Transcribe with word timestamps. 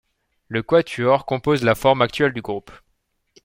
Le 0.47 0.63
quatuor 0.63 1.27
compose 1.27 1.63
la 1.63 1.75
forme 1.75 2.01
actuelle 2.01 2.33
du 2.33 2.41
groupe. 2.41 2.71